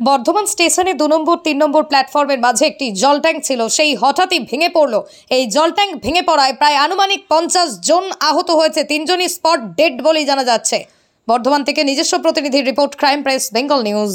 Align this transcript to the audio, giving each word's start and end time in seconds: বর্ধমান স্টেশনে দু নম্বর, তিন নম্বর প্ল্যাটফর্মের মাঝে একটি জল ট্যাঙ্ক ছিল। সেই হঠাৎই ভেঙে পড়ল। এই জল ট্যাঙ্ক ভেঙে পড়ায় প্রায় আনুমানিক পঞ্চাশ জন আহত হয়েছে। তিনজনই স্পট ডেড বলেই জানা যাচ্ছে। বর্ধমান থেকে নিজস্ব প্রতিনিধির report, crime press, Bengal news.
বর্ধমান 0.00 0.44
স্টেশনে 0.52 0.92
দু 1.00 1.06
নম্বর, 1.14 1.36
তিন 1.46 1.56
নম্বর 1.62 1.82
প্ল্যাটফর্মের 1.90 2.40
মাঝে 2.46 2.64
একটি 2.70 2.86
জল 3.02 3.16
ট্যাঙ্ক 3.24 3.38
ছিল। 3.48 3.60
সেই 3.76 3.90
হঠাৎই 4.02 4.40
ভেঙে 4.50 4.70
পড়ল। 4.76 4.94
এই 5.36 5.44
জল 5.54 5.70
ট্যাঙ্ক 5.76 5.92
ভেঙে 6.04 6.22
পড়ায় 6.28 6.54
প্রায় 6.60 6.76
আনুমানিক 6.86 7.20
পঞ্চাশ 7.32 7.68
জন 7.88 8.04
আহত 8.30 8.48
হয়েছে। 8.58 8.80
তিনজনই 8.92 9.28
স্পট 9.36 9.60
ডেড 9.78 9.94
বলেই 10.06 10.24
জানা 10.30 10.44
যাচ্ছে। 10.50 10.78
বর্ধমান 11.28 11.60
থেকে 11.68 11.80
নিজস্ব 11.90 12.14
প্রতিনিধির 12.24 12.64
report, 12.70 12.92
crime 13.00 13.20
press, 13.26 13.42
Bengal 13.54 13.80
news. 13.88 14.12